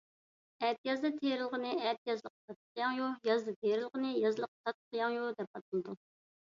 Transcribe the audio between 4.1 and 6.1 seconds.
يازلىق تاتلىقياڭيۇ دەپ ئاتىلىدۇ.